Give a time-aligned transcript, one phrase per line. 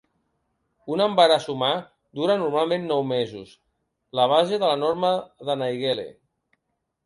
[0.95, 1.69] Un embaràs humà
[2.21, 3.53] dura normalment nou mesos,
[4.21, 5.15] la base de la norma
[5.51, 6.11] de Naegele.